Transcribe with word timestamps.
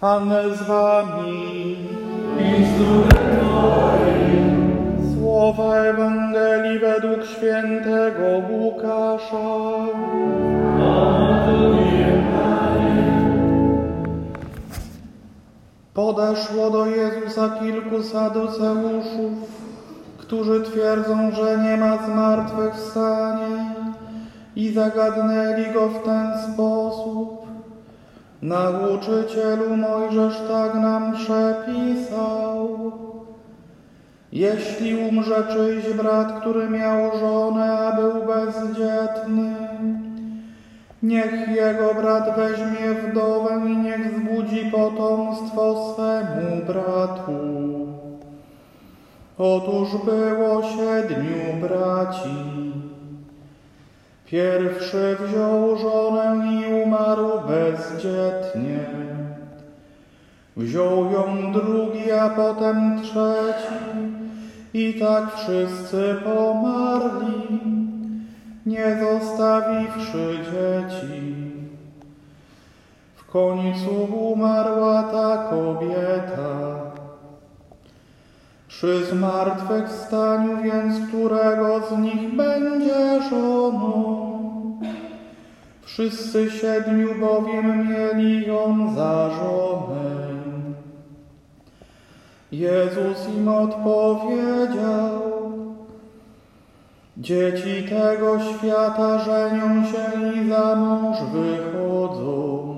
Pan 0.00 0.30
z 0.54 0.62
wami. 0.62 1.76
I 2.38 2.64
z 2.64 2.78
duchem. 2.78 3.18
Słowa 5.14 5.76
Ewangelii 5.76 6.78
według 6.78 7.24
świętego 7.26 8.42
Łukasza. 8.50 9.36
Podeszło 15.94 16.70
do 16.70 16.86
Jezusa 16.86 17.48
kilku 17.60 18.02
saduceuszów, 18.02 19.32
którzy 20.18 20.62
twierdzą, 20.62 21.30
że 21.30 21.58
nie 21.58 21.76
ma 21.76 22.06
zmartwychwstania 22.06 23.74
i 24.56 24.72
zagadnęli 24.72 25.72
go 25.74 25.88
w 25.88 26.02
ten 26.02 26.32
sposób. 26.52 27.37
Nauczycielu 28.42 29.76
Mojżesz 29.76 30.40
tak 30.48 30.74
nam 30.74 31.12
przepisał. 31.12 32.92
Jeśli 34.32 34.94
umrze 35.08 35.44
czyjś 35.52 35.94
brat, 35.94 36.40
który 36.40 36.70
miał 36.70 37.18
żonę, 37.18 37.78
a 37.78 37.96
był 37.96 38.26
bezdzietny, 38.26 39.54
niech 41.02 41.48
jego 41.48 41.94
brat 41.94 42.36
weźmie 42.36 42.94
wdowę 42.94 43.60
i 43.66 43.76
niech 43.76 44.18
zbudzi 44.18 44.70
potomstwo 44.70 45.94
swemu 45.94 46.66
bratu. 46.66 47.38
Otóż 49.38 49.88
było 50.04 50.62
siedmiu 50.62 51.68
braci. 51.68 52.58
Pierwszy 54.26 55.16
wziął 55.20 55.78
żonę 55.78 56.46
i 56.52 56.77
umarł 57.08 57.48
bezdzietnie. 57.48 58.86
Wziął 60.56 61.12
ją 61.12 61.52
drugi, 61.52 62.12
a 62.12 62.28
potem 62.28 63.02
trzeci 63.02 63.74
i 64.74 65.00
tak 65.00 65.36
wszyscy 65.36 66.16
pomarli, 66.24 67.60
nie 68.66 68.98
zostawiwszy 69.00 70.38
dzieci. 70.44 71.52
W 73.16 73.30
końcu 73.30 73.94
umarła 74.14 75.02
ta 75.02 75.48
kobieta. 75.50 76.78
Przy 78.68 79.06
zmartwychwstaniu 79.06 80.62
więc 80.62 81.08
którego 81.08 81.80
z 81.80 81.98
nich 81.98 82.36
będzie 82.36 83.22
żoną? 83.30 84.27
Wszyscy 85.98 86.50
siedmiu 86.50 87.14
bowiem 87.14 87.88
mieli 87.88 88.46
ją 88.46 88.94
za 88.94 89.30
żonę. 89.30 90.28
Jezus 92.52 93.28
im 93.36 93.48
odpowiedział, 93.48 95.20
Dzieci 97.16 97.88
tego 97.88 98.38
świata 98.40 99.18
żenią 99.18 99.84
się 99.84 100.40
i 100.40 100.48
za 100.48 100.76
mąż 100.76 101.18
wychodzą. 101.32 102.74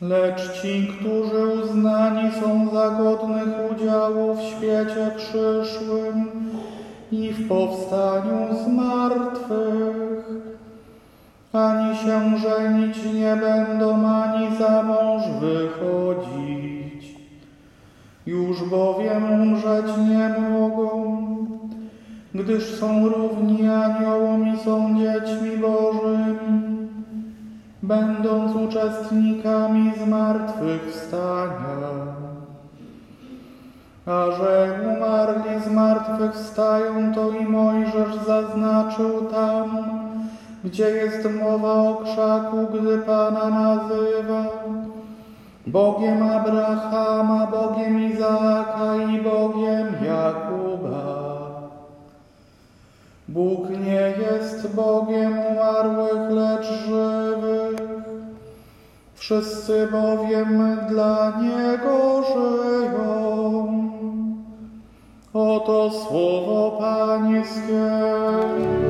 Lecz 0.00 0.62
ci, 0.62 0.88
którzy 0.88 1.46
uznani 1.46 2.30
są 2.40 2.70
za 2.70 2.90
godnych 2.90 3.72
udziału 3.72 4.34
w 4.34 4.42
świecie 4.42 5.10
przyszłym 5.16 6.30
i 7.12 7.32
w 7.32 7.48
powstaniu 7.48 8.64
z 8.64 8.68
martwych, 8.68 10.51
się 11.94 12.38
żenić 12.38 13.04
nie 13.14 13.36
będą, 13.36 14.06
ani 14.06 14.56
za 14.56 14.82
mąż 14.82 15.22
wychodzić. 15.40 17.16
Już 18.26 18.64
bowiem 18.64 19.32
umrzeć 19.32 19.86
nie 20.08 20.50
mogą, 20.50 21.16
gdyż 22.34 22.74
są 22.74 23.08
równi 23.08 23.68
aniołom 23.68 24.54
i 24.54 24.58
są 24.58 24.98
dziećmi 24.98 25.58
Bożymi, 25.58 26.78
będąc 27.82 28.56
uczestnikami 28.56 29.92
zmartwychwstania. 30.04 32.12
A 34.06 34.26
że 34.38 34.80
umarli 34.96 35.60
zmartwychwstają, 35.66 37.14
to 37.14 37.30
i 37.30 37.44
Mojżesz 37.44 38.16
zaznaczył 38.26 39.26
tam, 39.30 39.68
gdzie 40.64 40.90
jest 40.90 41.30
mowa 41.30 41.72
o 41.72 41.94
krzaku, 41.94 42.56
gdy 42.72 42.98
Pana 42.98 43.50
nazywa 43.50 44.44
Bogiem 45.66 46.22
Abrahama, 46.22 47.46
Bogiem 47.46 48.12
Izaaka 48.12 48.96
i 48.96 49.20
Bogiem 49.20 49.86
Jakuba. 50.06 51.22
Bóg 53.28 53.70
nie 53.70 54.14
jest 54.24 54.74
Bogiem 54.74 55.38
umarłych, 55.38 56.30
lecz 56.30 56.66
żywych. 56.66 57.76
Wszyscy 59.14 59.88
bowiem 59.92 60.78
dla 60.88 61.32
Niego 61.42 62.22
żyją. 62.22 63.82
Oto 65.34 65.90
słowo 65.90 66.78
Pańskie. 66.80 68.81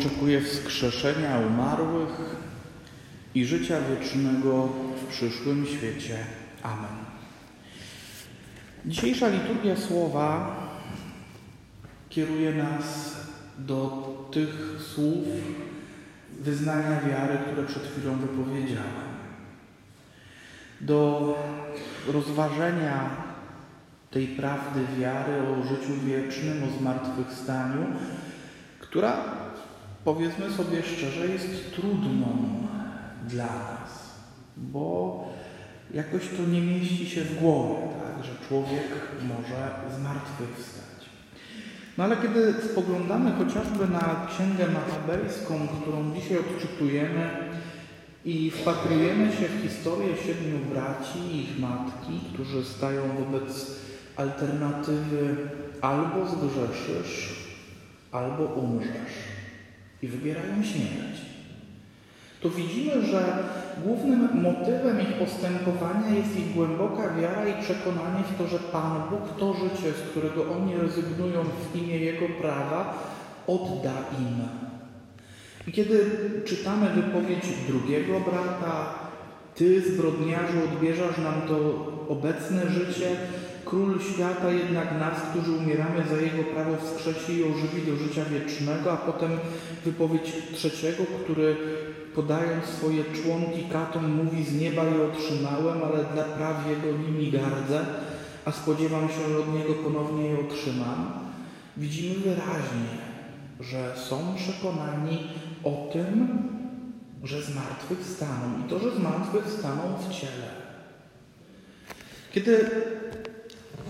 Oczekuje 0.00 0.40
wskrzeszenia 0.40 1.38
umarłych 1.38 2.20
i 3.34 3.44
życia 3.44 3.76
wiecznego 3.80 4.68
w 4.96 5.06
przyszłym 5.06 5.66
świecie. 5.66 6.18
Amen. 6.62 7.04
Dzisiejsza 8.86 9.28
liturgia 9.28 9.76
słowa 9.76 10.56
kieruje 12.08 12.54
nas 12.54 13.16
do 13.58 14.08
tych 14.32 14.80
słów 14.94 15.26
wyznania 16.40 17.00
wiary, 17.00 17.38
które 17.46 17.66
przed 17.66 17.82
chwilą 17.82 18.16
wypowiedziałem. 18.16 19.10
Do 20.80 21.34
rozważenia 22.06 23.10
tej 24.10 24.26
prawdy 24.26 24.80
wiary 24.98 25.32
o 25.42 25.62
życiu 25.68 25.92
wiecznym, 26.06 26.62
o 26.64 26.78
zmartwychwstaniu, 26.78 27.86
która, 28.80 29.24
powiedzmy 30.04 30.50
sobie 30.50 30.82
szczerze, 30.82 31.26
jest 31.26 31.74
trudną 31.74 32.26
dla 33.28 33.46
nas, 33.46 34.10
bo 34.56 35.24
jakoś 35.94 36.28
to 36.28 36.50
nie 36.52 36.60
mieści 36.60 37.10
się 37.10 37.24
w 37.24 37.40
głowie, 37.40 37.82
tak, 38.02 38.24
że 38.24 38.48
człowiek 38.48 38.88
może 39.22 39.70
zmartwychwstać. 39.98 41.10
No 41.98 42.04
ale 42.04 42.16
kiedy 42.16 42.54
spoglądamy 42.72 43.32
chociażby 43.32 43.88
na 43.88 44.26
Księgę 44.28 44.66
Machabejską, 44.72 45.68
którą 45.80 46.14
dzisiaj 46.14 46.38
odczytujemy 46.38 47.30
i 48.24 48.50
wpatrujemy 48.50 49.32
się 49.32 49.48
w 49.48 49.62
historię 49.62 50.16
siedmiu 50.16 50.58
braci 50.72 51.18
i 51.18 51.42
ich 51.42 51.58
matki, 51.58 52.20
którzy 52.34 52.64
stają 52.64 53.02
wobec 53.18 53.80
alternatywy 54.16 55.36
albo 55.80 56.26
zgrzeszysz, 56.26 57.50
albo 58.12 58.44
umrzesz 58.44 59.29
i 60.02 60.08
wybierają 60.08 60.62
śmierć, 60.62 61.20
to 62.40 62.50
widzimy, 62.50 63.06
że 63.06 63.44
głównym 63.84 64.42
motywem 64.42 65.00
ich 65.00 65.12
postępowania 65.18 66.10
jest 66.10 66.38
ich 66.38 66.54
głęboka 66.54 67.14
wiara 67.14 67.48
i 67.48 67.62
przekonanie 67.62 68.24
w 68.24 68.38
to, 68.38 68.46
że 68.46 68.58
Pan 68.58 69.02
Bóg 69.10 69.38
to 69.38 69.54
życie, 69.54 69.92
z 69.92 70.10
którego 70.10 70.52
oni 70.52 70.76
rezygnują 70.76 71.44
w 71.44 71.76
imię 71.76 71.96
Jego 71.96 72.26
prawa, 72.40 73.02
odda 73.46 73.92
im. 74.20 74.48
I 75.66 75.72
kiedy 75.72 76.06
czytamy 76.44 76.88
wypowiedź 76.90 77.44
drugiego 77.68 78.20
brata, 78.20 78.94
Ty, 79.60 79.80
zbrodniarzu, 79.80 80.58
odbierzesz 80.64 81.18
nam 81.18 81.34
to 81.48 81.56
obecne 82.08 82.70
życie, 82.70 83.16
Król 83.64 84.00
świata 84.00 84.50
jednak 84.50 84.98
nas, 85.00 85.14
którzy 85.30 85.52
umieramy 85.52 86.04
za 86.10 86.16
Jego 86.16 86.42
prawo, 86.54 86.76
wskrzesi 86.76 87.32
i 87.36 87.44
ożywi 87.44 87.90
do 87.90 87.96
życia 87.96 88.24
wiecznego, 88.24 88.92
a 88.92 88.96
potem 88.96 89.30
wypowiedź 89.84 90.32
trzeciego, 90.52 91.02
który 91.24 91.56
podając 92.14 92.64
swoje 92.64 93.04
członki 93.04 93.62
katom 93.72 94.24
mówi 94.24 94.44
z 94.44 94.60
nieba 94.60 94.84
je 94.84 95.02
otrzymałem, 95.02 95.78
ale 95.84 96.04
dla 96.14 96.24
praw 96.24 96.56
Jego 96.68 96.98
nimi 96.98 97.30
gardzę, 97.30 97.84
a 98.44 98.52
spodziewam 98.52 99.08
się, 99.08 99.28
że 99.32 99.38
od 99.38 99.54
Niego 99.54 99.74
ponownie 99.74 100.24
je 100.24 100.40
otrzymam. 100.40 101.12
Widzimy 101.76 102.14
wyraźnie, 102.14 102.92
że 103.60 103.92
są 103.96 104.34
przekonani 104.36 105.18
o 105.64 105.88
tym, 105.92 106.28
że 107.24 107.42
zmartwychwstaną 107.42 108.66
i 108.66 108.70
to, 108.70 108.78
że 108.78 108.94
zmartwychwstaną 108.96 109.82
w 109.98 110.14
ciele. 110.14 110.48
Kiedy 112.32 112.70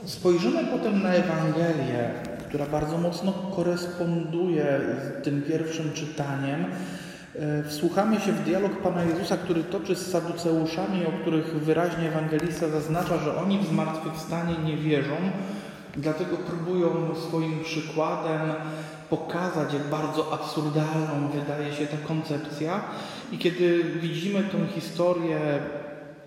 spojrzymy 0.05 0.65
potem 0.65 1.03
na 1.03 1.13
Ewangelię, 1.13 2.11
która 2.49 2.67
bardzo 2.67 2.99
mocno 2.99 3.33
koresponduje 3.57 4.81
z 5.21 5.25
tym 5.25 5.43
pierwszym 5.43 5.93
czytaniem, 5.93 6.65
e, 7.35 7.65
wsłuchamy 7.65 8.21
się 8.21 8.33
w 8.33 8.45
dialog 8.45 8.83
Pana 8.83 9.03
Jezusa, 9.05 9.37
który 9.37 9.65
toczy 9.65 9.97
z 9.97 10.11
Saduceuszami, 10.11 11.07
o 11.07 11.21
których 11.21 11.55
wyraźnie 11.55 12.09
ewangelista 12.09 12.69
zaznacza, 12.69 13.19
że 13.19 13.37
oni 13.37 13.59
w 13.59 13.69
zmartwychwstanie 13.69 14.55
nie 14.65 14.77
wierzą, 14.77 15.17
dlatego 15.97 16.37
próbują 16.37 17.15
swoim 17.29 17.65
przykładem 17.65 18.41
pokazać, 19.11 19.73
jak 19.73 19.83
bardzo 19.83 20.33
absurdalną 20.33 21.29
wydaje 21.29 21.73
się 21.73 21.87
ta 21.87 21.97
koncepcja. 22.09 22.81
I 23.33 23.39
kiedy 23.39 23.85
widzimy 23.85 24.43
tę 24.43 24.67
historię 24.75 25.39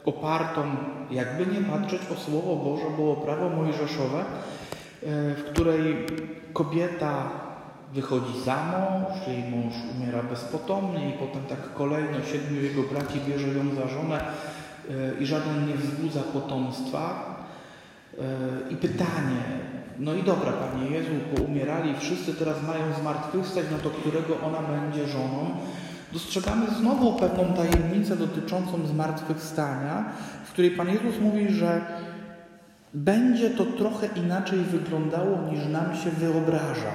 opartą, 0.05 0.61
jakby 1.11 1.45
nie 1.45 1.61
patrzeć 1.61 2.01
o 2.13 2.15
Słowo 2.15 2.55
Boże, 2.55 2.95
było 2.95 3.15
prawo 3.15 3.49
mojżeszowe, 3.49 4.19
e, 4.19 4.25
w 5.35 5.43
której 5.53 6.05
kobieta 6.53 7.29
wychodzi 7.93 8.39
za 8.45 8.55
mąż, 8.55 9.27
jej 9.27 9.43
mąż 9.51 9.73
umiera 9.95 10.23
bezpotomnie 10.23 11.09
i 11.09 11.13
potem 11.13 11.43
tak 11.49 11.73
kolejno 11.73 12.25
siedmiu 12.31 12.61
jego 12.61 12.83
braci 12.83 13.21
bierze 13.27 13.47
ją 13.47 13.75
za 13.75 13.87
żonę 13.87 14.19
e, 14.19 15.21
i 15.21 15.25
żaden 15.25 15.67
nie 15.67 15.73
wzbudza 15.73 16.19
potomstwa. 16.19 17.35
E, 18.19 18.71
I 18.71 18.75
pytanie, 18.75 19.43
no 19.99 20.13
i 20.13 20.23
dobra, 20.23 20.51
Panie 20.51 20.89
Jezu, 20.89 21.09
poumierali 21.35 21.93
wszyscy, 21.99 22.33
teraz 22.33 22.63
mają 22.63 22.83
zmartwychwstać, 23.01 23.65
no 23.71 23.77
to 23.77 23.89
którego 23.89 24.39
ona 24.41 24.59
będzie 24.59 25.07
żoną? 25.07 25.51
Dostrzegamy 26.13 26.65
znowu 26.79 27.13
pewną 27.13 27.53
tajemnicę 27.53 28.15
dotyczącą 28.15 28.87
zmartwychwstania, 28.87 30.05
w 30.45 30.51
której 30.51 30.71
Pan 30.71 30.89
Jezus 30.89 31.19
mówi, 31.21 31.53
że 31.53 31.81
będzie 32.93 33.49
to 33.49 33.65
trochę 33.65 34.07
inaczej 34.15 34.59
wyglądało 34.59 35.37
niż 35.51 35.65
nam 35.65 35.95
się 35.95 36.11
wyobraża. 36.11 36.93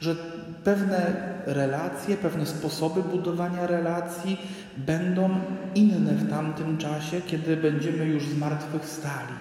Że 0.00 0.16
pewne 0.64 1.12
relacje, 1.46 2.16
pewne 2.16 2.46
sposoby 2.46 3.02
budowania 3.02 3.66
relacji 3.66 4.40
będą 4.76 5.30
inne 5.74 6.12
w 6.12 6.30
tamtym 6.30 6.78
czasie, 6.78 7.20
kiedy 7.26 7.56
będziemy 7.56 8.04
już 8.04 8.28
zmartwychwstali. 8.28 9.34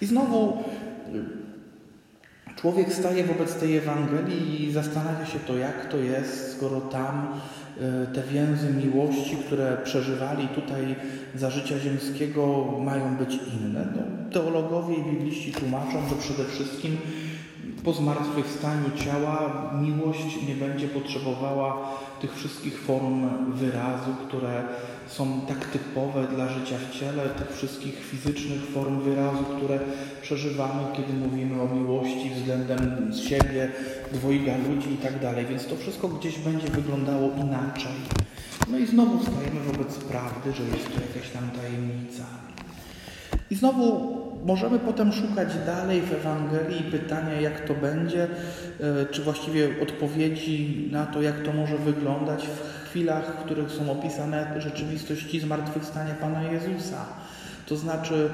I 0.00 0.06
znowu 0.06 0.64
człowiek 2.62 2.92
staje 2.92 3.24
wobec 3.24 3.54
tej 3.54 3.76
Ewangelii 3.76 4.64
i 4.64 4.72
zastanawia 4.72 5.26
się 5.26 5.38
to, 5.38 5.56
jak 5.56 5.88
to 5.88 5.96
jest, 5.96 6.56
skoro 6.56 6.80
tam 6.80 7.28
e, 7.80 8.06
te 8.06 8.22
więzy 8.22 8.70
miłości, 8.70 9.36
które 9.36 9.76
przeżywali 9.84 10.48
tutaj 10.48 10.96
za 11.34 11.50
życia 11.50 11.78
ziemskiego, 11.78 12.64
mają 12.80 13.16
być 13.16 13.34
inne. 13.34 13.86
No, 13.96 14.02
teologowie 14.32 14.94
i 14.94 15.04
bibliści 15.04 15.52
tłumaczą, 15.52 16.08
że 16.10 16.16
przede 16.16 16.44
wszystkim 16.44 16.96
po 17.84 17.92
zmartwychwstaniu 17.92 18.90
ciała 19.04 19.70
miłość 19.80 20.42
nie 20.48 20.54
będzie 20.54 20.88
potrzebowała 20.88 21.88
tych 22.20 22.36
wszystkich 22.36 22.78
form 22.78 23.52
wyrazu, 23.52 24.10
które 24.28 24.62
są 25.06 25.40
tak 25.48 25.66
typowe 25.66 26.26
dla 26.26 26.48
życia 26.48 26.76
w 26.78 26.98
ciele, 26.98 27.28
tych 27.28 27.56
wszystkich 27.56 28.04
fizycznych 28.04 28.64
form 28.64 29.00
wyrazu, 29.00 29.44
które 29.56 29.78
przeżywamy, 30.22 30.82
kiedy 30.96 31.12
mówimy 31.12 31.62
o 31.62 31.66
miłości 31.66 32.30
względem 32.30 33.10
siebie, 33.28 33.72
dwojga 34.12 34.52
ludzi 34.56 34.92
i 34.92 34.96
tak 34.96 35.20
dalej. 35.20 35.46
Więc 35.46 35.66
to 35.66 35.76
wszystko 35.76 36.08
gdzieś 36.08 36.38
będzie 36.38 36.68
wyglądało 36.68 37.30
inaczej. 37.44 37.92
No 38.70 38.78
i 38.78 38.86
znowu 38.86 39.22
stajemy 39.22 39.60
wobec 39.60 39.94
prawdy, 39.94 40.52
że 40.52 40.62
jest 40.62 40.86
tu 40.86 41.00
jakaś 41.00 41.30
tam 41.30 41.50
tajemnica. 41.50 42.24
I 43.50 43.54
znowu 43.54 44.31
możemy 44.44 44.78
potem 44.78 45.12
szukać 45.12 45.48
dalej 45.66 46.00
w 46.00 46.12
Ewangelii 46.12 46.90
pytania, 46.90 47.40
jak 47.40 47.60
to 47.60 47.74
będzie, 47.74 48.22
e, 48.22 49.06
czy 49.10 49.22
właściwie 49.22 49.68
odpowiedzi 49.82 50.88
na 50.92 51.06
to, 51.06 51.22
jak 51.22 51.42
to 51.42 51.52
może 51.52 51.76
wyglądać 51.76 52.46
w 52.46 52.88
chwilach, 52.88 53.26
w 53.26 53.44
których 53.44 53.70
są 53.70 53.92
opisane 53.92 54.60
rzeczywistości 54.60 55.40
zmartwychwstania 55.40 56.14
Pana 56.14 56.42
Jezusa. 56.42 57.06
To 57.66 57.76
znaczy 57.76 58.30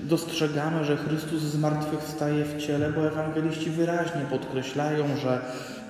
dostrzegamy, 0.00 0.84
że 0.84 0.96
Chrystus 0.96 1.42
zmartwychwstaje 1.42 2.44
w 2.44 2.56
ciele, 2.56 2.92
bo 2.92 3.06
ewangeliści 3.06 3.70
wyraźnie 3.70 4.22
podkreślają, 4.30 5.04
że 5.16 5.40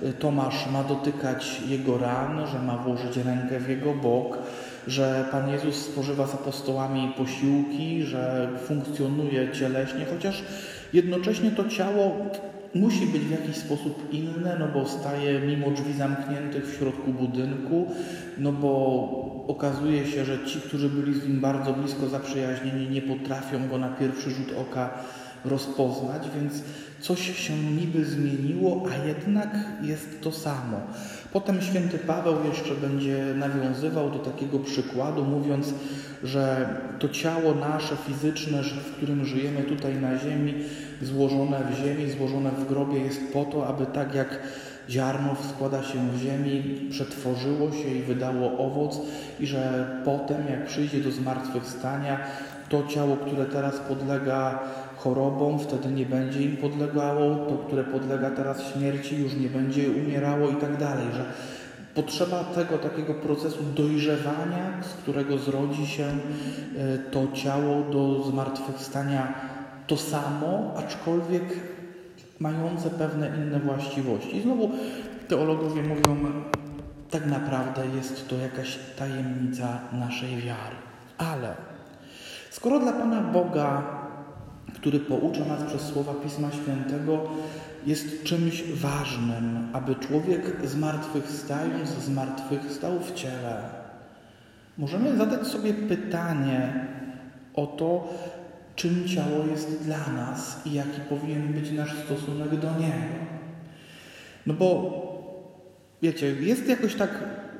e, 0.03 0.13
Tomasz 0.13 0.71
ma 0.73 0.85
dotykać 0.85 1.61
jego 1.69 1.99
ran, 1.99 2.47
że 2.53 2.59
ma 2.59 2.77
włożyć 2.77 3.17
rękę 3.17 3.61
w 3.61 3.69
jego 3.69 3.95
bok, 3.95 4.39
że 4.87 5.29
Pan 5.31 5.51
Jezus 5.51 5.77
spożywa 5.77 6.27
z 6.27 6.35
apostołami 6.35 7.13
posiłki, 7.17 8.03
że 8.03 8.49
funkcjonuje 8.67 9.53
cieleśnie, 9.53 10.07
chociaż 10.11 10.43
jednocześnie 10.93 11.51
to 11.51 11.69
ciało 11.69 12.17
musi 12.75 13.07
być 13.07 13.23
w 13.23 13.31
jakiś 13.31 13.57
sposób 13.57 14.13
inne, 14.13 14.57
no 14.59 14.69
bo 14.69 14.89
staje 14.89 15.41
mimo 15.41 15.71
drzwi 15.71 15.93
zamkniętych 15.93 16.67
w 16.67 16.79
środku 16.79 17.13
budynku, 17.13 17.87
no 18.39 18.53
bo 18.53 19.45
okazuje 19.49 20.07
się, 20.07 20.25
że 20.25 20.45
ci, 20.45 20.61
którzy 20.61 20.89
byli 20.89 21.21
z 21.21 21.29
nim 21.29 21.41
bardzo 21.41 21.73
blisko 21.73 22.09
zaprzyjaźnieni, 22.09 22.91
nie 22.91 23.03
potrafią 23.03 23.69
go 23.69 23.79
na 23.79 23.89
pierwszy 23.89 24.31
rzut 24.31 24.53
oka 24.59 25.05
rozpoznać, 25.45 26.23
więc 26.41 26.63
coś 27.01 27.47
się 27.47 27.55
niby 27.57 28.05
zmieniło, 28.05 28.87
a 28.93 29.07
jednak 29.07 29.49
jest 29.83 30.21
to 30.23 30.33
samo. 30.33 30.81
Potem 31.33 31.63
święty 31.63 31.99
Paweł 31.99 32.35
jeszcze 32.49 32.75
będzie 32.75 33.35
nawiązywał 33.35 34.11
do 34.11 34.19
takiego 34.19 34.59
przykładu, 34.59 35.25
mówiąc, 35.25 35.75
że 36.25 36.75
to 36.99 37.09
ciało 37.09 37.55
nasze 37.55 37.97
fizyczne, 37.97 38.63
w 38.63 38.97
którym 38.97 39.25
żyjemy 39.25 39.63
tutaj 39.63 39.97
na 39.97 40.19
ziemi, 40.19 40.55
złożone 41.03 41.63
w 41.71 41.85
ziemi, 41.85 42.11
złożone 42.11 42.51
w 42.51 42.69
grobie, 42.69 43.01
jest 43.01 43.21
po 43.33 43.45
to, 43.45 43.67
aby 43.67 43.87
tak 43.87 44.15
jak 44.15 44.39
ziarno 44.91 45.37
składa 45.55 45.83
się 45.83 46.09
w 46.13 46.19
ziemi, 46.19 46.89
przetworzyło 46.91 47.73
się 47.73 47.89
i 47.89 48.03
wydało 48.03 48.59
owoc, 48.59 49.01
i 49.41 49.47
że 49.47 49.91
potem, 50.05 50.37
jak 50.51 50.67
przyjdzie 50.67 51.01
do 51.01 51.11
zmartwychwstania, 51.11 52.21
to 52.69 52.87
ciało, 52.87 53.17
które 53.17 53.45
teraz 53.45 53.79
podlega 53.79 54.59
chorobom, 55.05 55.59
wtedy 55.59 55.89
nie 55.89 56.07
będzie 56.07 56.43
im 56.43 56.57
podlegało, 56.57 57.37
to, 57.37 57.57
które 57.67 57.85
podlega 57.85 58.31
teraz 58.31 58.63
śmierci, 58.73 59.23
już 59.23 59.35
nie 59.35 59.49
będzie 59.49 59.91
umierało 59.91 60.49
i 60.49 60.57
tak 60.57 60.77
dalej, 60.77 61.07
że 61.15 61.25
potrzeba 61.95 62.45
tego 62.45 62.79
takiego 62.79 63.15
procesu 63.15 63.59
dojrzewania, 63.77 64.83
z 64.83 64.93
którego 65.03 65.39
zrodzi 65.39 65.87
się 65.87 66.05
e, 66.05 66.99
to 66.99 67.27
ciało 67.35 67.83
do 67.93 68.23
zmartwychwstania 68.25 69.35
to 69.87 69.97
samo, 69.97 70.75
aczkolwiek 70.77 71.43
mające 72.39 72.91
pewne 72.91 73.29
inne 73.37 73.61
właściwości. 73.61 74.37
I 74.37 74.43
znowu 74.43 74.71
teologowie 75.29 75.83
mówią, 75.83 76.17
tak 77.11 77.27
naprawdę 77.27 77.83
jest 77.97 78.29
to 78.29 78.37
jakaś 78.37 78.79
tajemnica 78.99 79.79
naszej 79.93 80.37
wiary. 80.37 80.77
Ale 81.19 81.55
skoro 82.51 82.81
dla 82.81 82.93
Pana 82.93 83.21
Boga 83.21 84.00
który 84.81 85.01
poucza 85.01 85.45
nas 85.45 85.63
przez 85.63 85.83
słowa 85.83 86.15
Pisma 86.15 86.49
Świętego, 86.53 87.29
jest 87.87 88.23
czymś 88.23 88.63
ważnym, 88.63 89.69
aby 89.73 89.95
człowiek 89.95 90.57
zmartwychwstając, 90.65 91.89
zmartwychwstał 91.89 93.01
w 93.01 93.15
ciele. 93.15 93.63
Możemy 94.79 95.17
zadać 95.17 95.47
sobie 95.47 95.75
pytanie 95.75 96.87
o 97.55 97.67
to, 97.67 98.15
czym 98.77 99.09
ciało 99.09 99.47
jest 99.51 99.83
dla 99.83 100.13
nas 100.13 100.61
i 100.67 100.73
jaki 100.73 101.01
powinien 101.09 101.53
być 101.53 101.71
nasz 101.71 101.95
stosunek 102.05 102.49
do 102.49 102.79
niego. 102.79 103.21
No 104.47 104.55
bo 104.55 105.01
wiecie, 106.03 106.27
jest 106.27 106.69
jakoś 106.69 106.95
tak 106.95 107.11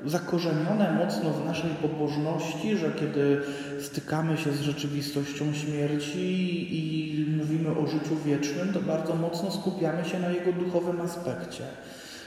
zakorzenione 0.05 0.91
mocno 1.05 1.29
w 1.29 1.45
naszej 1.45 1.69
pobożności, 1.69 2.77
że 2.77 2.91
kiedy 2.91 3.41
stykamy 3.79 4.37
się 4.37 4.51
z 4.51 4.61
rzeczywistością 4.61 5.53
śmierci 5.53 6.67
i 6.77 7.25
mówimy 7.37 7.69
o 7.69 7.87
życiu 7.87 8.15
wiecznym, 8.25 8.73
to 8.73 8.81
bardzo 8.81 9.15
mocno 9.15 9.51
skupiamy 9.51 10.05
się 10.05 10.19
na 10.19 10.29
jego 10.29 10.53
duchowym 10.53 11.01
aspekcie. 11.01 11.63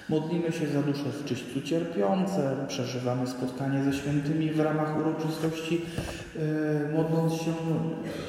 Modlimy 0.09 0.53
się 0.53 0.67
za 0.67 0.83
dusze 0.83 1.05
w 1.05 1.25
czyśćcu 1.25 1.63
cierpiące, 1.63 2.57
przeżywamy 2.69 3.27
spotkanie 3.27 3.85
ze 3.85 3.93
świętymi 3.93 4.51
w 4.51 4.61
ramach 4.61 4.99
uroczystości, 5.01 5.75
yy, 5.75 6.43
modląc 6.97 7.33
się 7.33 7.53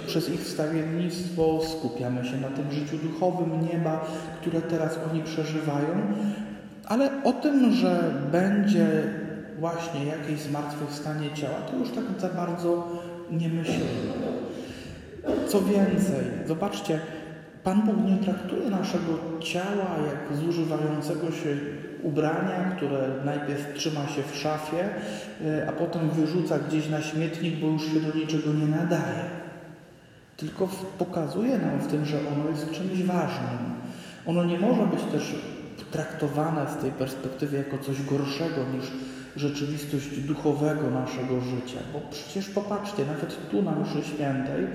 przez 0.08 0.30
ich 0.30 0.42
wstawiennictwo, 0.42 1.62
skupiamy 1.72 2.26
się 2.26 2.38
na 2.38 2.48
tym 2.48 2.72
życiu 2.72 2.98
duchowym 2.98 3.68
nieba, 3.74 4.06
które 4.42 4.62
teraz 4.62 5.00
oni 5.12 5.24
przeżywają, 5.24 6.14
ale 6.86 7.24
o 7.24 7.34
tym, 7.34 7.72
że 7.72 8.14
będzie 8.32 8.88
właśnie 9.60 10.06
jakieś 10.06 10.40
zmartwychwstanie 10.40 11.34
ciała, 11.34 11.58
to 11.72 11.78
już 11.78 11.90
tak 11.92 12.04
za 12.20 12.30
bardzo 12.30 12.88
nie 13.32 13.50
myślimy. 13.50 13.86
Co 15.48 15.62
więcej, 15.62 16.26
zobaczcie, 16.48 17.00
Pan 17.64 17.82
Bóg 17.82 17.96
nie 18.06 18.18
traktuje 18.18 18.70
naszego 18.70 19.20
ciała 19.40 19.96
jak 20.08 20.38
zużywającego 20.38 21.32
się 21.32 21.58
ubrania, 22.04 22.76
które 22.76 23.10
najpierw 23.26 23.74
trzyma 23.74 24.08
się 24.08 24.24
w 24.24 24.36
szafie, 24.36 24.90
e, 25.46 25.70
a 25.70 25.72
potem 25.72 26.10
wyrzuca 26.10 26.60
gdzieś 26.60 26.90
na 26.90 27.02
śmietnik, 27.02 27.56
bo 27.56 27.68
już 27.68 27.94
się 27.94 28.00
do 28.00 28.18
niczego 28.18 28.54
nie 28.54 28.68
nadaje. 28.68 29.46
tylko 30.38 30.70
pokazuje 30.98 31.58
nam 31.58 31.80
w 31.80 31.88
tym, 31.88 32.06
że 32.06 32.18
ono 32.18 32.50
jest 32.50 32.72
czymś 32.72 33.04
ważnym. 33.04 33.60
Ono 34.26 34.44
nie 34.44 34.60
może 34.60 34.82
być 34.82 35.02
też 35.12 35.36
traktowane 35.92 36.66
z 36.70 36.82
tej 36.82 36.92
perspektywy 36.92 37.58
jako 37.58 37.78
coś 37.78 38.04
gorszego 38.04 38.62
niż 38.74 38.92
rzeczywistość 39.36 40.20
duchowego 40.20 40.90
naszego 40.90 41.42
życia. 41.42 41.80
Bo 41.94 42.02
przecież 42.12 42.50
popatrzcie, 42.50 43.06
nawet 43.06 43.50
tu 43.52 43.62
na 43.62 43.72
mszy 43.72 44.04
świętej, 44.04 44.68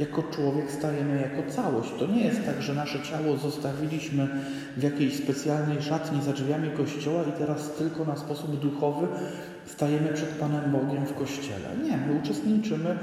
jako 0.00 0.22
człowiek 0.22 0.70
stajemy 0.70 1.20
jako 1.20 1.50
całość. 1.52 1.90
To 1.98 2.06
nie 2.06 2.24
jest 2.24 2.44
tak, 2.46 2.62
że 2.62 2.74
nasze 2.74 3.02
ciało 3.02 3.36
zostawiliśmy 3.36 4.28
w 4.76 4.82
jakiejś 4.82 5.16
specjalnej 5.16 5.82
szatni 5.82 6.22
za 6.22 6.32
drzwiami 6.32 6.70
kościoła 6.70 7.22
i 7.22 7.38
teraz 7.38 7.70
tylko 7.70 8.04
na 8.04 8.16
sposób 8.16 8.60
duchowy 8.60 9.06
stajemy 9.66 10.08
przed 10.08 10.28
Panem 10.28 10.72
Bogiem 10.72 11.06
w 11.06 11.14
kościele. 11.14 11.68
Nie, 11.84 11.96
my 11.96 12.20
uczestniczymy 12.22 12.98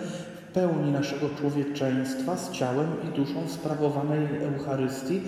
w 0.49 0.53
pełni 0.53 0.91
naszego 0.91 1.29
człowieczeństwa 1.29 2.37
z 2.37 2.51
ciałem 2.51 2.87
i 3.07 3.15
duszą 3.15 3.47
sprawowanej 3.47 4.27
Eucharystii 4.43 5.21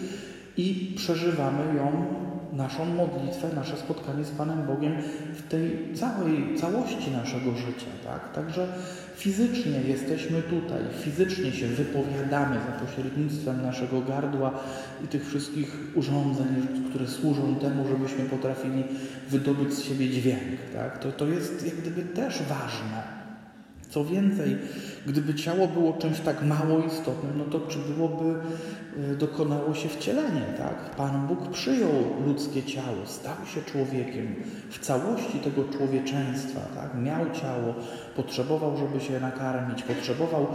i 0.58 0.94
przeżywamy 0.98 1.76
ją 1.76 2.06
naszą 2.54 2.86
modlitwę, 2.86 3.50
nasze 3.56 3.78
spotkanie 3.78 4.24
z 4.24 4.32
Panem 4.32 4.68
Bogiem 4.68 4.94
w 5.34 5.48
tej 5.48 5.94
całej 5.96 6.58
całości 6.58 7.12
naszego 7.12 7.52
życia. 7.56 7.92
Tak? 8.04 8.34
Także 8.34 8.68
fizycznie 9.16 9.82
jesteśmy 9.88 10.42
tutaj, 10.42 10.82
fizycznie 11.02 11.52
się 11.52 11.68
wypowiadamy 11.68 12.56
za 12.56 12.86
pośrednictwem 12.86 13.62
naszego 13.62 14.02
gardła 14.02 14.52
i 15.04 15.08
tych 15.08 15.28
wszystkich 15.28 15.78
urządzeń, 15.96 16.68
które 16.90 17.08
służą 17.08 17.56
temu, 17.56 17.88
żebyśmy 17.88 18.26
potrafili 18.26 18.84
wydobyć 19.30 19.74
z 19.74 19.84
siebie 19.84 20.10
dźwięk. 20.10 20.60
Tak? 20.74 21.00
To, 21.00 21.12
to 21.12 21.28
jest 21.28 21.66
jak 21.66 21.76
gdyby 21.76 22.02
też 22.02 22.42
ważne. 22.44 23.23
Co 23.94 24.06
więcej, 24.06 24.58
gdyby 25.06 25.36
ciało 25.36 25.68
było 25.68 25.94
czymś 25.94 26.20
tak 26.20 26.44
mało 26.44 26.80
istotnym, 26.88 27.32
no 27.38 27.44
to 27.46 27.68
czy 27.68 27.78
byłoby, 27.80 28.40
e, 29.12 29.16
dokonało 29.16 29.74
się 29.74 29.90
wcielenie, 29.90 30.46
tak? 30.58 30.96
Pan 30.96 31.28
Bóg 31.28 31.50
przyjął 31.50 31.92
ludzkie 32.26 32.64
ciało, 32.64 33.06
stał 33.06 33.36
się 33.56 33.62
człowiekiem 33.62 34.36
w 34.70 34.80
całości 34.80 35.40
tego 35.40 35.64
człowieczeństwa, 35.78 36.60
tak? 36.76 37.02
Miał 37.02 37.26
ciało, 37.42 37.76
potrzebował, 38.16 38.78
żeby 38.78 39.06
się 39.06 39.20
nakarmić, 39.20 39.84
potrzebował, 39.84 40.48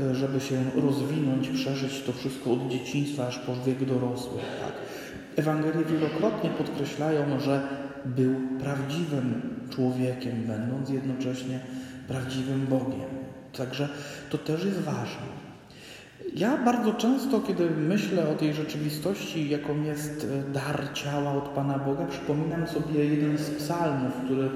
e, 0.00 0.14
żeby 0.14 0.40
się 0.40 0.64
rozwinąć, 0.76 1.48
przeżyć 1.48 2.02
to 2.02 2.12
wszystko 2.12 2.52
od 2.52 2.68
dzieciństwa 2.68 3.26
aż 3.26 3.38
po 3.38 3.56
wiek 3.66 3.84
dorosły, 3.84 4.38
tak? 4.38 4.72
Ewangelie 5.36 5.84
wielokrotnie 5.84 6.50
podkreślają, 6.50 7.40
że 7.40 7.68
był 8.04 8.34
prawdziwym 8.60 9.42
człowiekiem, 9.70 10.42
będąc 10.46 10.90
jednocześnie 10.90 11.60
prawdziwym 12.08 12.66
Bogiem. 12.66 13.10
Także 13.56 13.88
to 14.30 14.38
też 14.38 14.64
jest 14.64 14.80
ważne. 14.80 15.42
Ja 16.34 16.56
bardzo 16.56 16.94
często, 16.94 17.40
kiedy 17.40 17.70
myślę 17.70 18.28
o 18.28 18.34
tej 18.34 18.54
rzeczywistości, 18.54 19.48
jaką 19.50 19.82
jest 19.82 20.26
e, 20.48 20.52
dar 20.52 20.88
ciała 20.94 21.32
od 21.32 21.48
Pana 21.48 21.78
Boga, 21.78 22.06
przypominam 22.06 22.66
sobie 22.66 23.04
jeden 23.04 23.38
z 23.38 23.50
psalmów, 23.50 24.12
który 24.24 24.50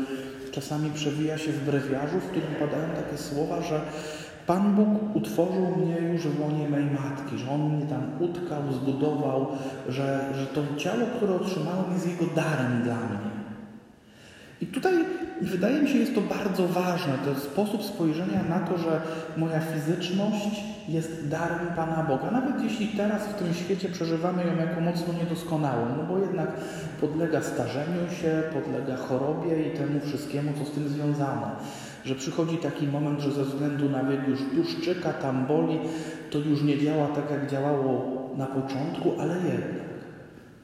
czasami 0.52 0.90
przewija 0.90 1.38
się 1.38 1.52
w 1.52 1.64
brewiarzu, 1.64 2.20
w 2.20 2.30
którym 2.30 2.54
padają 2.60 2.88
takie 2.88 3.18
słowa, 3.18 3.62
że 3.62 3.80
Pan 4.46 4.74
Bóg 4.74 5.16
utworzył 5.16 5.76
mnie 5.76 5.98
już 6.12 6.22
w 6.22 6.40
łonie 6.40 6.68
mej 6.68 6.84
matki, 6.84 7.38
że 7.38 7.50
On 7.50 7.60
mnie 7.60 7.86
tam 7.86 8.02
utkał, 8.20 8.62
zbudował, 8.72 9.46
że, 9.88 10.32
że 10.34 10.46
to 10.46 10.62
ciało, 10.76 11.06
które 11.16 11.34
otrzymałem, 11.34 11.92
jest 11.94 12.08
Jego 12.08 12.34
darem 12.34 12.82
dla 12.82 12.96
mnie. 12.96 13.35
I 14.60 14.66
tutaj 14.66 14.94
wydaje 15.42 15.82
mi 15.82 15.88
się, 15.88 15.98
jest 15.98 16.14
to 16.14 16.20
bardzo 16.20 16.68
ważne, 16.68 17.12
to 17.24 17.40
sposób 17.40 17.84
spojrzenia 17.84 18.42
na 18.48 18.60
to, 18.60 18.78
że 18.78 19.00
moja 19.36 19.60
fizyczność 19.60 20.64
jest 20.88 21.28
darem 21.28 21.66
Pana 21.76 22.02
Boga. 22.02 22.30
Nawet 22.30 22.62
jeśli 22.62 22.88
teraz 22.88 23.26
w 23.26 23.34
tym 23.34 23.54
świecie 23.54 23.88
przeżywamy 23.88 24.44
ją 24.44 24.56
jako 24.56 24.80
mocno 24.80 25.12
niedoskonałą, 25.12 25.86
no 25.96 26.02
bo 26.02 26.18
jednak 26.18 26.48
podlega 27.00 27.42
starzeniu 27.42 28.10
się, 28.20 28.42
podlega 28.52 28.96
chorobie 28.96 29.68
i 29.68 29.76
temu 29.76 30.00
wszystkiemu, 30.00 30.52
co 30.58 30.64
z 30.64 30.70
tym 30.70 30.88
związane. 30.88 31.50
Że 32.04 32.14
przychodzi 32.14 32.56
taki 32.56 32.86
moment, 32.86 33.20
że 33.20 33.32
ze 33.32 33.44
względu 33.44 33.88
na 33.88 34.04
wiek 34.04 34.28
już 34.28 34.40
tłuszczyka, 34.54 35.12
tam 35.12 35.46
boli, 35.46 35.78
to 36.30 36.38
już 36.38 36.62
nie 36.62 36.78
działa 36.78 37.06
tak, 37.06 37.30
jak 37.30 37.50
działało 37.50 38.16
na 38.36 38.46
początku, 38.46 39.20
ale 39.20 39.34
jednak. 39.34 39.86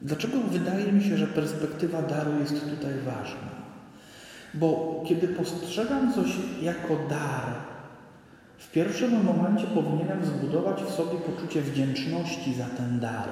Dlaczego 0.01 0.37
wydaje 0.51 0.91
mi 0.91 1.03
się, 1.03 1.17
że 1.17 1.27
perspektywa 1.27 2.01
daru 2.01 2.31
jest 2.39 2.53
tutaj 2.53 2.93
ważna? 3.05 3.62
Bo 4.53 5.03
kiedy 5.07 5.27
postrzegam 5.27 6.13
coś 6.13 6.27
jako 6.61 6.95
dar, 7.09 7.55
w 8.57 8.71
pierwszym 8.71 9.23
momencie 9.23 9.67
powinienem 9.67 10.25
zbudować 10.25 10.83
w 10.83 10.89
sobie 10.89 11.17
poczucie 11.17 11.61
wdzięczności 11.61 12.53
za 12.53 12.65
ten 12.65 12.99
dar. 12.99 13.27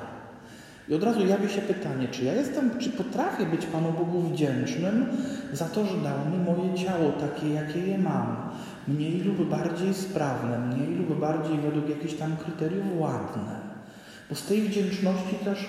I 0.90 0.94
od 0.94 1.04
razu 1.04 1.26
jawi 1.26 1.50
się 1.50 1.62
pytanie, 1.62 2.08
czy 2.08 2.24
ja 2.24 2.34
jestem, 2.34 2.80
czy 2.80 2.90
potrafię 2.90 3.46
być 3.46 3.66
Panu 3.66 3.92
Bogu 3.92 4.22
wdzięcznym 4.22 5.06
za 5.54 5.66
to, 5.66 5.86
że 5.86 5.98
dał 5.98 6.18
mi 6.32 6.38
moje 6.46 6.74
ciało 6.74 7.12
takie, 7.12 7.50
jakie 7.50 7.80
je 7.80 7.98
mam. 7.98 8.50
Mniej 8.88 9.22
lub 9.22 9.50
bardziej 9.50 9.94
sprawne, 9.94 10.60
mniej 10.60 10.96
lub 10.98 11.20
bardziej 11.20 11.58
według 11.58 11.90
jakichś 11.90 12.14
tam 12.14 12.38
kryteriów 12.38 12.86
ładne. 13.00 13.56
Bo 14.30 14.36
z 14.36 14.46
tej 14.46 14.62
wdzięczności 14.62 15.36
też 15.46 15.60
y, 15.64 15.68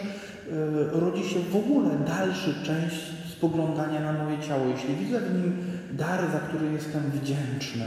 rodzi 0.92 1.28
się 1.28 1.40
w 1.40 1.56
ogóle 1.56 1.90
dalszy 2.06 2.54
część 2.64 3.21
spoglądania 3.42 4.00
na 4.00 4.24
moje 4.24 4.38
ciało. 4.38 4.66
Jeśli 4.66 4.96
widzę 4.96 5.20
w 5.20 5.34
nim 5.34 5.56
dar, 5.92 6.20
za 6.32 6.38
który 6.38 6.72
jestem 6.72 7.02
wdzięczny, 7.10 7.84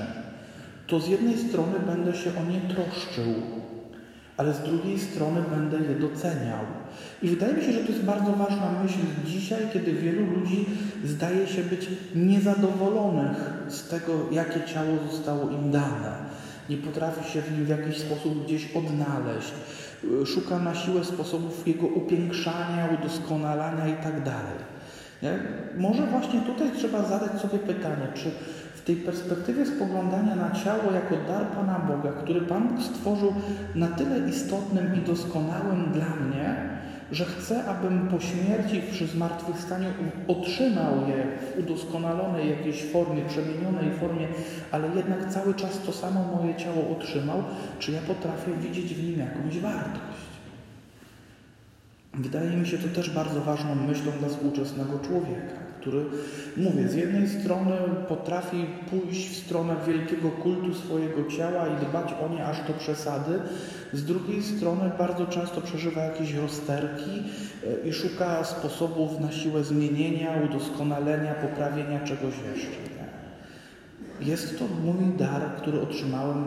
to 0.88 1.00
z 1.00 1.07
jednej 1.07 1.38
strony 1.38 1.79
będę 1.88 2.13
się 2.13 2.29
o 2.29 2.51
nie 2.51 2.62
troszczył, 2.75 3.33
ale 4.38 4.53
z 4.53 4.59
drugiej 4.59 5.00
strony 5.00 5.41
będę 5.50 5.77
je 5.77 6.00
doceniał. 6.00 6.59
I 7.24 7.27
wydaje 7.27 7.53
mi 7.53 7.63
się, 7.63 7.71
że 7.71 7.79
to 7.79 7.91
jest 7.91 8.03
bardzo 8.03 8.31
ważna 8.31 8.71
myśl 8.83 9.00
dzisiaj, 9.25 9.59
kiedy 9.74 9.93
wielu 9.93 10.25
ludzi 10.25 10.65
zdaje 11.05 11.47
się 11.47 11.63
być 11.63 11.89
niezadowolonych 12.15 13.38
z 13.67 13.88
tego, 13.88 14.13
jakie 14.31 14.74
ciało 14.74 14.97
zostało 15.12 15.50
im 15.50 15.71
dane. 15.71 16.12
Nie 16.69 16.77
potrafi 16.77 17.31
się 17.31 17.41
w 17.41 17.51
nim 17.51 17.65
w 17.65 17.69
jakiś 17.69 17.97
sposób 17.97 18.45
gdzieś 18.45 18.75
odnaleźć. 18.75 19.53
Szuka 20.25 20.59
na 20.59 20.75
siłę 20.75 21.05
sposobów 21.05 21.67
jego 21.67 21.88
upiększania, 21.88 22.89
udoskonalania 23.00 23.88
itd. 23.88 24.31
Nie? 25.24 25.39
Może 25.77 26.05
właśnie 26.05 26.41
tutaj 26.41 26.72
trzeba 26.77 27.03
zadać 27.03 27.41
sobie 27.41 27.60
pytanie, 27.60 28.07
czy 28.13 28.31
w 28.75 28.81
tej 28.81 28.95
perspektywie 28.95 29.65
spoglądania 29.65 30.36
na 30.36 30.51
ciało 30.51 30.91
jako 30.93 31.15
dar 31.27 31.48
Pana 31.48 31.79
Boga, 31.79 32.12
który 32.12 32.41
Pan 32.41 32.67
Bóg 32.67 32.81
stworzył 32.81 33.34
na 33.75 33.88
tyle 33.88 34.29
istotnym 34.29 34.95
i 34.95 35.07
doskonałym 35.07 35.91
dla 35.91 36.15
mnie, 36.15 36.55
że 37.12 37.25
chce, 37.25 37.65
abym 37.65 38.07
po 38.07 38.19
śmierci 38.19 38.81
przy 38.91 39.07
zmartwychwstaniu 39.07 39.89
otrzymał 40.27 40.93
je 41.07 41.25
w 41.55 41.60
udoskonalonej 41.60 42.50
jakiejś 42.50 42.84
formie, 42.84 43.25
przemienionej 43.25 43.91
formie, 44.00 44.27
ale 44.72 44.88
jednak 44.95 45.29
cały 45.29 45.53
czas 45.53 45.81
to 45.86 45.91
samo 45.91 46.24
moje 46.38 46.55
ciało 46.55 46.98
otrzymał, 46.98 47.43
czy 47.79 47.91
ja 47.91 48.00
potrafię 48.01 48.51
widzieć 48.62 48.93
w 48.93 49.03
nim 49.03 49.19
jakąś 49.19 49.60
wartość. 49.60 50.35
Wydaje 52.19 52.57
mi 52.57 52.67
się 52.67 52.77
to 52.77 52.88
też 52.95 53.10
bardzo 53.10 53.41
ważną 53.41 53.75
myślą 53.75 54.12
dla 54.19 54.29
współczesnego 54.29 55.00
człowieka, 55.00 55.55
który, 55.81 56.05
mówię, 56.57 56.88
z 56.88 56.95
jednej 56.95 57.29
strony 57.29 57.72
potrafi 58.07 58.65
pójść 58.89 59.29
w 59.29 59.45
stronę 59.45 59.75
wielkiego 59.88 60.29
kultu 60.29 60.74
swojego 60.74 61.31
ciała 61.31 61.67
i 61.67 61.86
dbać 61.86 62.13
o 62.25 62.34
nie 62.34 62.45
aż 62.45 62.67
do 62.67 62.74
przesady, 62.74 63.39
z 63.93 64.05
drugiej 64.05 64.43
strony 64.43 64.91
bardzo 64.98 65.25
często 65.25 65.62
przeżywa 65.62 66.01
jakieś 66.01 66.34
rozterki 66.34 67.12
e, 67.86 67.88
i 67.88 67.93
szuka 67.93 68.43
sposobów 68.43 69.19
na 69.19 69.31
siłę 69.31 69.63
zmienienia, 69.63 70.41
udoskonalenia, 70.50 71.34
poprawienia 71.34 72.00
czegoś 72.00 72.34
jeszcze. 72.53 72.86
Jest 74.22 74.60
to 74.60 74.65
mój 74.67 75.17
dar, 75.17 75.41
który 75.57 75.81
otrzymałem 75.81 76.45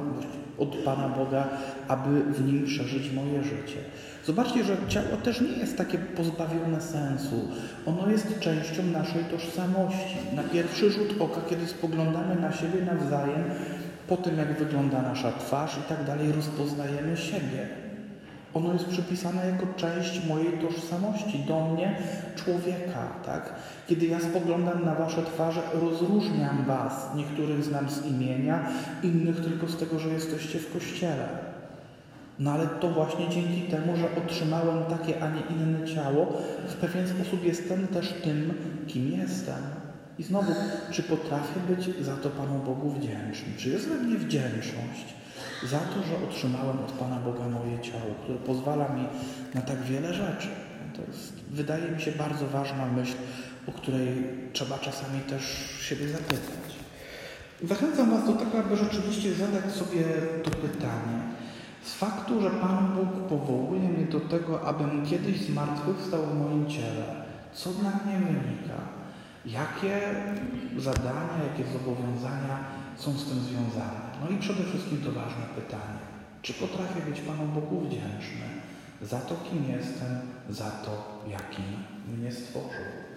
od 0.58 0.76
Pana 0.76 1.08
Boga, 1.08 1.48
aby 1.88 2.22
w 2.22 2.46
nim 2.46 2.64
przeżyć 2.64 3.12
moje 3.12 3.42
życie. 3.42 3.78
Zobaczcie, 4.24 4.64
że 4.64 4.76
ciało 4.88 5.16
też 5.22 5.40
nie 5.40 5.52
jest 5.52 5.78
takie 5.78 5.98
pozbawione 5.98 6.80
sensu. 6.80 7.48
Ono 7.86 8.10
jest 8.10 8.40
częścią 8.40 8.82
naszej 8.82 9.24
tożsamości. 9.24 10.16
Na 10.36 10.42
pierwszy 10.42 10.90
rzut 10.90 11.14
oka, 11.20 11.40
kiedy 11.50 11.66
spoglądamy 11.66 12.36
na 12.36 12.52
siebie 12.52 12.82
nawzajem, 12.82 13.44
po 14.08 14.16
tym 14.16 14.38
jak 14.38 14.58
wygląda 14.58 15.02
nasza 15.02 15.32
twarz 15.32 15.78
i 15.78 15.88
tak 15.88 16.04
dalej, 16.04 16.32
rozpoznajemy 16.32 17.16
siebie. 17.16 17.87
Ono 18.54 18.72
jest 18.72 18.86
przypisane 18.86 19.46
jako 19.46 19.66
część 19.76 20.26
mojej 20.26 20.52
tożsamości, 20.52 21.38
do 21.38 21.66
mnie, 21.66 21.96
człowieka, 22.36 23.08
tak? 23.26 23.52
Kiedy 23.86 24.06
ja 24.06 24.20
spoglądam 24.20 24.84
na 24.84 24.94
Wasze 24.94 25.22
twarze, 25.22 25.60
rozróżniam 25.74 26.64
Was. 26.64 27.08
Niektórych 27.16 27.64
znam 27.64 27.90
z 27.90 28.06
imienia, 28.06 28.68
innych 29.02 29.40
tylko 29.40 29.66
z 29.66 29.76
tego, 29.76 29.98
że 29.98 30.08
jesteście 30.08 30.58
w 30.58 30.72
kościele. 30.72 31.28
No 32.38 32.52
ale 32.52 32.66
to 32.66 32.90
właśnie 32.90 33.28
dzięki 33.28 33.62
temu, 33.62 33.96
że 33.96 34.22
otrzymałem 34.24 34.84
takie, 34.84 35.22
a 35.22 35.30
nie 35.30 35.42
inne 35.50 35.86
ciało, 35.86 36.32
w 36.68 36.74
pewien 36.74 37.08
sposób 37.08 37.44
jestem 37.44 37.86
też 37.86 38.12
tym, 38.24 38.54
kim 38.86 39.12
jestem. 39.20 39.62
I 40.18 40.22
znowu, 40.22 40.52
czy 40.90 41.02
potrafię 41.02 41.60
być 41.68 42.04
za 42.06 42.16
to 42.16 42.30
Panu 42.30 42.58
Bogu 42.58 42.90
wdzięczny? 42.90 43.48
Czy 43.56 43.68
jest 43.68 43.88
we 43.88 43.94
mnie 43.94 44.18
wdzięczność 44.18 45.14
za 45.62 45.78
to, 45.78 46.02
że 46.08 46.28
otrzymałem 46.28 46.78
od 46.78 46.92
Pana 46.92 47.16
Boga 47.16 47.48
moje 47.48 47.78
ciało, 47.80 48.14
które 48.22 48.38
pozwala 48.38 48.88
mi 48.88 49.04
na 49.54 49.60
tak 49.60 49.82
wiele 49.82 50.14
rzeczy? 50.14 50.48
To 50.96 51.12
jest, 51.12 51.32
wydaje 51.50 51.90
mi 51.90 52.00
się, 52.00 52.12
bardzo 52.12 52.46
ważna 52.46 52.86
myśl, 52.86 53.14
o 53.66 53.72
której 53.72 54.08
trzeba 54.52 54.78
czasami 54.78 55.20
też 55.20 55.42
siebie 55.80 56.08
zapytać. 56.08 56.78
Zachęcam 57.62 58.10
Was 58.10 58.26
do 58.26 58.32
tego, 58.32 58.58
aby 58.58 58.76
rzeczywiście 58.76 59.34
zadać 59.34 59.72
sobie 59.72 60.04
to 60.44 60.50
pytanie. 60.50 61.18
Z 61.82 61.94
faktu, 61.94 62.40
że 62.40 62.50
Pan 62.50 62.88
Bóg 62.96 63.28
powołuje 63.28 63.88
mnie 63.88 64.06
do 64.06 64.20
tego, 64.20 64.62
abym 64.62 65.06
kiedyś 65.06 65.40
zmartwychwstał 65.40 66.26
w 66.26 66.38
moim 66.38 66.70
ciele, 66.70 67.04
co 67.54 67.70
dla 67.70 67.90
mnie 67.90 68.18
wynika? 68.26 68.98
Jakie 69.46 70.00
zadania, 70.76 71.44
jakie 71.50 71.72
zobowiązania 71.72 72.64
są 72.96 73.12
z 73.12 73.24
tym 73.28 73.40
związane? 73.40 74.00
No 74.24 74.30
i 74.30 74.38
przede 74.38 74.64
wszystkim 74.64 75.02
to 75.02 75.12
ważne 75.12 75.42
pytanie. 75.54 75.98
Czy 76.42 76.54
potrafię 76.54 77.00
być 77.00 77.20
Panu 77.20 77.46
Bogu 77.46 77.80
wdzięczny 77.80 78.48
za 79.02 79.20
to, 79.20 79.34
kim 79.50 79.70
jestem, 79.70 80.20
za 80.50 80.70
to, 80.70 81.22
jakim 81.28 81.64
mnie 82.18 82.32
stworzył? 82.32 83.07